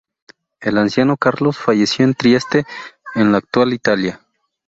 El 0.61 0.79
anciano 0.79 1.15
Carlos 1.15 1.59
falleció 1.59 2.03
en 2.03 2.15
Trieste, 2.15 2.65
en 3.13 3.31
la 3.31 3.37
actual 3.37 3.71
Italia. 3.71 4.19